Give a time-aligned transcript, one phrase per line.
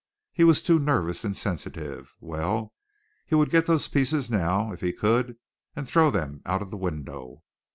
[0.33, 2.15] He was too nervous and sensitive.
[2.19, 2.73] Well,
[3.27, 5.37] he would get those pieces now if he could
[5.75, 7.43] and throw them out of the window.